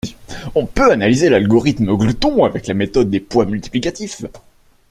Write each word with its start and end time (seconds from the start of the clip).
On 0.55 0.65
peut 0.65 0.89
analyser 0.91 1.29
l'algorithme 1.29 1.95
glouton 1.95 2.43
avec 2.43 2.65
la 2.65 2.73
méthode 2.73 3.11
des 3.11 3.19
poids 3.19 3.45
multiplicatifs. 3.45 4.23